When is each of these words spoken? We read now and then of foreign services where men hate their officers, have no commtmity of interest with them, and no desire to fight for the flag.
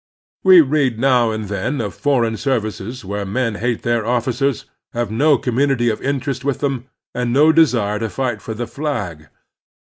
We 0.43 0.61
read 0.61 0.97
now 0.97 1.29
and 1.29 1.45
then 1.47 1.79
of 1.79 1.93
foreign 1.93 2.35
services 2.35 3.05
where 3.05 3.23
men 3.23 3.53
hate 3.61 3.83
their 3.83 4.03
officers, 4.03 4.65
have 4.93 5.11
no 5.11 5.37
commtmity 5.37 5.93
of 5.93 6.01
interest 6.01 6.43
with 6.43 6.57
them, 6.59 6.85
and 7.13 7.31
no 7.31 7.51
desire 7.51 7.99
to 7.99 8.09
fight 8.09 8.41
for 8.41 8.55
the 8.55 8.65
flag. 8.65 9.27